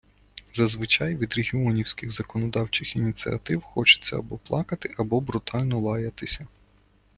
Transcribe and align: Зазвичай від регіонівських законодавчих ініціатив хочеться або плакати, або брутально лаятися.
Зазвичай 0.53 1.15
від 1.15 1.33
регіонівських 1.33 2.09
законодавчих 2.11 2.95
ініціатив 2.95 3.61
хочеться 3.61 4.17
або 4.19 4.37
плакати, 4.37 4.95
або 4.97 5.21
брутально 5.21 5.79
лаятися. 5.79 6.47